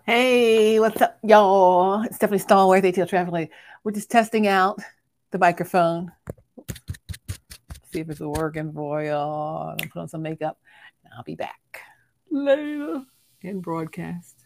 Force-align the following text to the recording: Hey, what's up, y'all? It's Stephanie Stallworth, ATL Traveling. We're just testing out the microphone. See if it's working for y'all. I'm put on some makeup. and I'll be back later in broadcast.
Hey, 0.00 0.80
what's 0.80 1.00
up, 1.00 1.18
y'all? 1.22 2.02
It's 2.02 2.16
Stephanie 2.16 2.40
Stallworth, 2.40 2.82
ATL 2.82 3.08
Traveling. 3.08 3.48
We're 3.84 3.92
just 3.92 4.10
testing 4.10 4.46
out 4.46 4.80
the 5.30 5.38
microphone. 5.38 6.10
See 7.92 8.00
if 8.00 8.08
it's 8.08 8.20
working 8.20 8.72
for 8.72 9.02
y'all. 9.02 9.76
I'm 9.80 9.88
put 9.88 10.00
on 10.00 10.08
some 10.08 10.22
makeup. 10.22 10.58
and 11.04 11.12
I'll 11.16 11.22
be 11.22 11.34
back 11.34 11.80
later 12.30 13.04
in 13.42 13.60
broadcast. 13.60 14.41